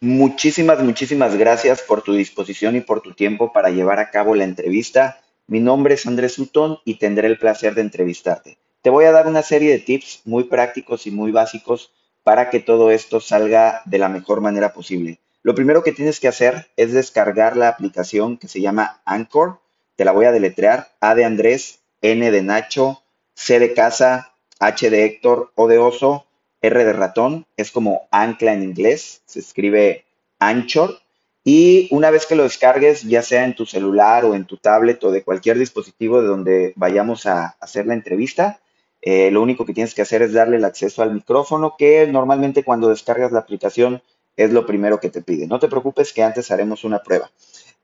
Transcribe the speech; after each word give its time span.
Muchísimas, 0.00 0.82
muchísimas 0.82 1.36
gracias 1.36 1.80
por 1.82 2.02
tu 2.02 2.12
disposición 2.12 2.76
y 2.76 2.80
por 2.80 3.00
tu 3.00 3.14
tiempo 3.14 3.52
para 3.52 3.70
llevar 3.70 3.98
a 4.00 4.10
cabo 4.10 4.34
la 4.34 4.44
entrevista. 4.44 5.20
Mi 5.46 5.60
nombre 5.60 5.94
es 5.94 6.06
Andrés 6.06 6.34
Sutton 6.34 6.78
y 6.84 6.98
tendré 6.98 7.28
el 7.28 7.38
placer 7.38 7.74
de 7.74 7.82
entrevistarte. 7.82 8.58
Te 8.82 8.90
voy 8.90 9.06
a 9.06 9.12
dar 9.12 9.26
una 9.26 9.42
serie 9.42 9.70
de 9.70 9.78
tips 9.78 10.22
muy 10.24 10.44
prácticos 10.44 11.06
y 11.06 11.10
muy 11.10 11.32
básicos 11.32 11.92
para 12.22 12.50
que 12.50 12.60
todo 12.60 12.90
esto 12.90 13.20
salga 13.20 13.82
de 13.86 13.98
la 13.98 14.08
mejor 14.08 14.40
manera 14.40 14.72
posible. 14.72 15.20
Lo 15.42 15.54
primero 15.54 15.82
que 15.82 15.92
tienes 15.92 16.20
que 16.20 16.28
hacer 16.28 16.68
es 16.76 16.92
descargar 16.92 17.56
la 17.56 17.68
aplicación 17.68 18.38
que 18.38 18.48
se 18.48 18.60
llama 18.60 19.00
Anchor. 19.04 19.60
Te 19.96 20.04
la 20.04 20.12
voy 20.12 20.24
a 20.24 20.32
deletrear. 20.32 20.88
A 21.00 21.14
de 21.14 21.24
Andrés, 21.24 21.80
N 22.00 22.30
de 22.30 22.42
Nacho, 22.42 23.02
C 23.34 23.58
de 23.58 23.74
casa, 23.74 24.34
H 24.58 24.90
de 24.90 25.04
Héctor, 25.04 25.52
O 25.54 25.68
de 25.68 25.78
oso, 25.78 26.26
R 26.66 26.84
de 26.84 26.92
ratón. 26.92 27.46
Es 27.56 27.70
como 27.70 28.08
ancla 28.10 28.52
en 28.54 28.62
inglés. 28.62 29.22
Se 29.26 29.40
escribe 29.40 30.04
Anchor. 30.38 30.98
Y 31.44 31.88
una 31.90 32.10
vez 32.10 32.24
que 32.24 32.36
lo 32.36 32.44
descargues, 32.44 33.02
ya 33.02 33.20
sea 33.20 33.44
en 33.44 33.54
tu 33.54 33.66
celular 33.66 34.24
o 34.24 34.34
en 34.34 34.46
tu 34.46 34.56
tablet 34.56 35.04
o 35.04 35.10
de 35.10 35.22
cualquier 35.22 35.58
dispositivo 35.58 36.22
de 36.22 36.28
donde 36.28 36.72
vayamos 36.74 37.26
a 37.26 37.56
hacer 37.60 37.86
la 37.86 37.92
entrevista, 37.92 38.60
eh, 39.02 39.30
lo 39.30 39.42
único 39.42 39.66
que 39.66 39.74
tienes 39.74 39.94
que 39.94 40.00
hacer 40.00 40.22
es 40.22 40.32
darle 40.32 40.56
el 40.56 40.64
acceso 40.64 41.02
al 41.02 41.12
micrófono, 41.12 41.74
que 41.76 42.06
normalmente 42.06 42.64
cuando 42.64 42.88
descargas 42.88 43.30
la 43.30 43.40
aplicación 43.40 44.00
es 44.38 44.52
lo 44.52 44.64
primero 44.64 45.00
que 45.00 45.10
te 45.10 45.20
pide. 45.20 45.46
No 45.46 45.58
te 45.58 45.68
preocupes 45.68 46.14
que 46.14 46.22
antes 46.22 46.50
haremos 46.50 46.82
una 46.82 47.02
prueba. 47.02 47.30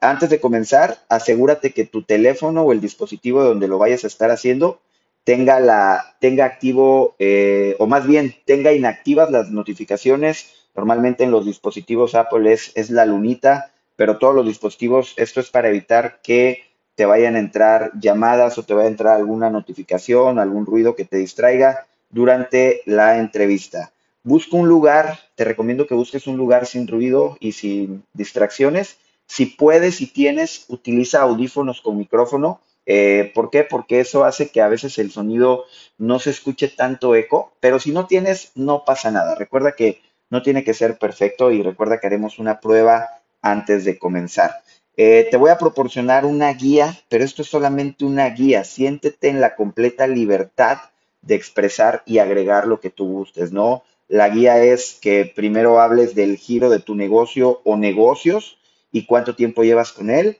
Antes 0.00 0.30
de 0.30 0.40
comenzar, 0.40 0.98
asegúrate 1.10 1.72
que 1.72 1.84
tu 1.84 2.02
teléfono 2.02 2.62
o 2.62 2.72
el 2.72 2.80
dispositivo 2.80 3.44
donde 3.44 3.68
lo 3.68 3.76
vayas 3.76 4.04
a 4.04 4.06
estar 4.06 4.30
haciendo 4.30 4.80
tenga, 5.24 5.60
la, 5.60 6.16
tenga 6.20 6.44
activo, 6.44 7.14
eh, 7.18 7.76
o 7.78 7.86
más 7.86 8.06
bien 8.06 8.34
tenga 8.44 8.72
inactivas 8.72 9.30
las 9.30 9.50
notificaciones. 9.50 10.52
Normalmente 10.74 11.24
en 11.24 11.30
los 11.30 11.46
dispositivos 11.46 12.14
Apple 12.14 12.52
es, 12.52 12.72
es 12.74 12.90
la 12.90 13.06
lunita, 13.06 13.72
pero 13.96 14.18
todos 14.18 14.34
los 14.34 14.46
dispositivos, 14.46 15.14
esto 15.16 15.40
es 15.40 15.50
para 15.50 15.68
evitar 15.68 16.20
que 16.22 16.64
te 16.94 17.06
vayan 17.06 17.36
a 17.36 17.38
entrar 17.38 17.92
llamadas 17.98 18.58
o 18.58 18.62
te 18.62 18.74
vaya 18.74 18.88
a 18.88 18.90
entrar 18.90 19.16
alguna 19.16 19.50
notificación, 19.50 20.38
algún 20.38 20.66
ruido 20.66 20.94
que 20.94 21.04
te 21.04 21.16
distraiga 21.16 21.86
durante 22.10 22.82
la 22.84 23.18
entrevista. 23.18 23.92
Busca 24.22 24.56
un 24.56 24.68
lugar, 24.68 25.18
te 25.34 25.44
recomiendo 25.44 25.86
que 25.86 25.94
busques 25.94 26.26
un 26.26 26.36
lugar 26.36 26.66
sin 26.66 26.86
ruido 26.86 27.38
y 27.40 27.52
sin 27.52 28.04
distracciones. 28.12 28.98
Si 29.26 29.46
puedes 29.46 30.00
y 30.02 30.08
tienes, 30.08 30.66
utiliza 30.68 31.22
audífonos 31.22 31.80
con 31.80 31.96
micrófono. 31.96 32.60
Eh, 32.86 33.30
¿Por 33.34 33.50
qué? 33.50 33.64
Porque 33.64 34.00
eso 34.00 34.24
hace 34.24 34.50
que 34.50 34.60
a 34.60 34.68
veces 34.68 34.98
el 34.98 35.10
sonido 35.10 35.64
no 35.98 36.18
se 36.18 36.30
escuche 36.30 36.68
tanto 36.68 37.14
eco, 37.14 37.52
pero 37.60 37.78
si 37.78 37.92
no 37.92 38.06
tienes, 38.06 38.52
no 38.54 38.84
pasa 38.84 39.10
nada. 39.10 39.34
Recuerda 39.34 39.72
que 39.72 40.00
no 40.30 40.42
tiene 40.42 40.64
que 40.64 40.74
ser 40.74 40.98
perfecto 40.98 41.50
y 41.50 41.62
recuerda 41.62 42.00
que 42.00 42.06
haremos 42.06 42.38
una 42.38 42.60
prueba 42.60 43.08
antes 43.42 43.84
de 43.84 43.98
comenzar. 43.98 44.62
Eh, 44.96 45.28
te 45.30 45.36
voy 45.36 45.50
a 45.50 45.58
proporcionar 45.58 46.24
una 46.24 46.52
guía, 46.52 46.98
pero 47.08 47.24
esto 47.24 47.42
es 47.42 47.48
solamente 47.48 48.04
una 48.04 48.28
guía. 48.30 48.64
Siéntete 48.64 49.28
en 49.28 49.40
la 49.40 49.56
completa 49.56 50.06
libertad 50.06 50.78
de 51.22 51.34
expresar 51.34 52.02
y 52.06 52.18
agregar 52.18 52.66
lo 52.66 52.80
que 52.80 52.90
tú 52.90 53.06
gustes, 53.06 53.52
¿no? 53.52 53.82
La 54.08 54.28
guía 54.28 54.62
es 54.62 54.98
que 55.00 55.24
primero 55.24 55.80
hables 55.80 56.14
del 56.14 56.36
giro 56.36 56.68
de 56.68 56.80
tu 56.80 56.94
negocio 56.94 57.60
o 57.64 57.76
negocios 57.76 58.58
y 58.90 59.06
cuánto 59.06 59.36
tiempo 59.36 59.62
llevas 59.62 59.92
con 59.92 60.10
él. 60.10 60.38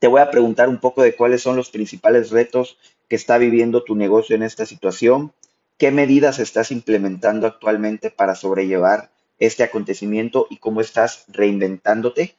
Te 0.00 0.08
voy 0.08 0.22
a 0.22 0.30
preguntar 0.30 0.70
un 0.70 0.78
poco 0.78 1.02
de 1.02 1.14
cuáles 1.14 1.42
son 1.42 1.56
los 1.56 1.68
principales 1.68 2.30
retos 2.30 2.78
que 3.06 3.16
está 3.16 3.36
viviendo 3.36 3.84
tu 3.84 3.94
negocio 3.94 4.34
en 4.34 4.42
esta 4.42 4.64
situación, 4.64 5.34
qué 5.76 5.90
medidas 5.90 6.38
estás 6.38 6.70
implementando 6.70 7.46
actualmente 7.46 8.10
para 8.10 8.34
sobrellevar 8.34 9.10
este 9.38 9.62
acontecimiento 9.62 10.46
y 10.48 10.56
cómo 10.56 10.80
estás 10.80 11.26
reinventándote. 11.28 12.34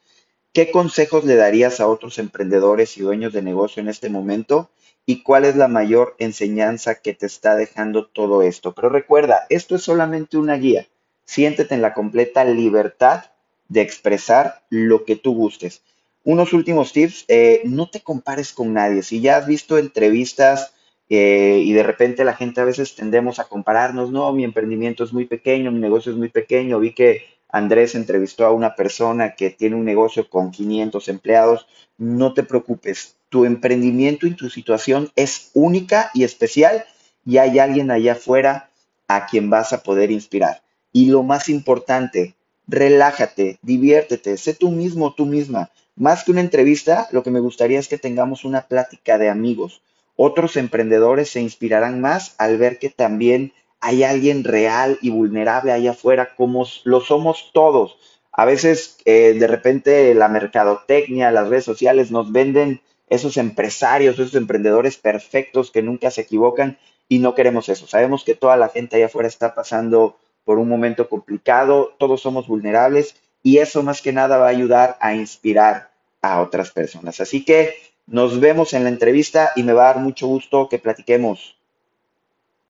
¿Qué 0.52 0.72
consejos 0.72 1.24
le 1.24 1.36
darías 1.36 1.78
a 1.78 1.86
otros 1.86 2.18
emprendedores 2.18 2.96
y 2.96 3.02
dueños 3.02 3.32
de 3.32 3.42
negocio 3.42 3.80
en 3.80 3.88
este 3.88 4.10
momento? 4.10 4.68
¿Y 5.06 5.22
cuál 5.22 5.44
es 5.44 5.54
la 5.54 5.68
mayor 5.68 6.16
enseñanza 6.18 6.96
que 6.96 7.14
te 7.14 7.26
está 7.26 7.54
dejando 7.54 8.06
todo 8.06 8.42
esto? 8.42 8.72
Pero 8.72 8.88
recuerda, 8.88 9.46
esto 9.50 9.76
es 9.76 9.82
solamente 9.82 10.36
una 10.36 10.56
guía. 10.56 10.88
Siéntete 11.24 11.76
en 11.76 11.82
la 11.82 11.94
completa 11.94 12.44
libertad 12.44 13.26
de 13.68 13.82
expresar 13.82 14.64
lo 14.68 15.04
que 15.04 15.14
tú 15.14 15.32
gustes. 15.34 15.82
Unos 16.24 16.52
últimos 16.52 16.92
tips, 16.92 17.24
eh, 17.28 17.62
no 17.64 17.88
te 17.88 18.00
compares 18.00 18.52
con 18.52 18.72
nadie. 18.72 19.02
Si 19.02 19.20
ya 19.20 19.36
has 19.38 19.46
visto 19.46 19.78
entrevistas 19.78 20.72
eh, 21.08 21.62
y 21.64 21.72
de 21.72 21.82
repente 21.82 22.24
la 22.24 22.34
gente 22.34 22.60
a 22.60 22.64
veces 22.64 22.94
tendemos 22.94 23.38
a 23.38 23.44
compararnos, 23.44 24.10
no, 24.12 24.32
mi 24.32 24.44
emprendimiento 24.44 25.02
es 25.02 25.12
muy 25.12 25.24
pequeño, 25.24 25.72
mi 25.72 25.80
negocio 25.80 26.12
es 26.12 26.18
muy 26.18 26.28
pequeño, 26.28 26.78
vi 26.78 26.92
que 26.94 27.22
Andrés 27.48 27.94
entrevistó 27.94 28.46
a 28.46 28.52
una 28.52 28.74
persona 28.74 29.34
que 29.34 29.50
tiene 29.50 29.76
un 29.76 29.84
negocio 29.84 30.28
con 30.30 30.50
500 30.50 31.08
empleados. 31.08 31.66
No 31.98 32.32
te 32.32 32.42
preocupes, 32.42 33.16
tu 33.28 33.44
emprendimiento 33.44 34.26
y 34.26 34.34
tu 34.34 34.48
situación 34.48 35.10
es 35.16 35.50
única 35.52 36.10
y 36.14 36.24
especial 36.24 36.84
y 37.26 37.36
hay 37.36 37.58
alguien 37.58 37.90
allá 37.90 38.12
afuera 38.12 38.70
a 39.06 39.26
quien 39.26 39.50
vas 39.50 39.72
a 39.72 39.82
poder 39.82 40.10
inspirar. 40.10 40.62
Y 40.92 41.06
lo 41.06 41.22
más 41.22 41.48
importante, 41.48 42.34
relájate, 42.66 43.58
diviértete, 43.62 44.36
sé 44.38 44.54
tú 44.54 44.70
mismo, 44.70 45.14
tú 45.14 45.26
misma. 45.26 45.70
Más 45.96 46.24
que 46.24 46.30
una 46.30 46.40
entrevista, 46.40 47.08
lo 47.10 47.22
que 47.22 47.30
me 47.30 47.40
gustaría 47.40 47.78
es 47.78 47.88
que 47.88 47.98
tengamos 47.98 48.44
una 48.44 48.62
plática 48.62 49.18
de 49.18 49.28
amigos. 49.28 49.82
Otros 50.16 50.56
emprendedores 50.56 51.30
se 51.30 51.40
inspirarán 51.40 52.00
más 52.00 52.34
al 52.38 52.56
ver 52.56 52.78
que 52.78 52.88
también 52.88 53.52
hay 53.80 54.04
alguien 54.04 54.44
real 54.44 54.98
y 55.02 55.10
vulnerable 55.10 55.72
allá 55.72 55.90
afuera, 55.90 56.34
como 56.36 56.66
lo 56.84 57.00
somos 57.00 57.50
todos. 57.52 57.98
A 58.30 58.44
veces, 58.44 58.96
eh, 59.04 59.34
de 59.38 59.46
repente, 59.46 60.14
la 60.14 60.28
mercadotecnia, 60.28 61.30
las 61.30 61.48
redes 61.48 61.64
sociales 61.64 62.10
nos 62.10 62.32
venden 62.32 62.80
esos 63.10 63.36
empresarios, 63.36 64.18
esos 64.18 64.34
emprendedores 64.34 64.96
perfectos 64.96 65.70
que 65.70 65.82
nunca 65.82 66.10
se 66.10 66.22
equivocan 66.22 66.78
y 67.08 67.18
no 67.18 67.34
queremos 67.34 67.68
eso. 67.68 67.86
Sabemos 67.86 68.24
que 68.24 68.34
toda 68.34 68.56
la 68.56 68.70
gente 68.70 68.96
allá 68.96 69.06
afuera 69.06 69.28
está 69.28 69.54
pasando 69.54 70.16
por 70.44 70.58
un 70.58 70.68
momento 70.68 71.08
complicado, 71.08 71.94
todos 71.98 72.22
somos 72.22 72.46
vulnerables 72.46 73.16
y 73.42 73.58
eso 73.58 73.82
más 73.82 74.02
que 74.02 74.12
nada 74.12 74.38
va 74.38 74.46
a 74.46 74.50
ayudar 74.50 74.96
a 75.00 75.14
inspirar 75.14 75.90
a 76.20 76.40
otras 76.40 76.70
personas. 76.70 77.20
Así 77.20 77.44
que 77.44 77.74
nos 78.06 78.40
vemos 78.40 78.72
en 78.72 78.84
la 78.84 78.90
entrevista 78.90 79.52
y 79.56 79.62
me 79.62 79.72
va 79.72 79.84
a 79.84 79.94
dar 79.94 80.02
mucho 80.02 80.26
gusto 80.26 80.68
que 80.68 80.78
platiquemos. 80.78 81.56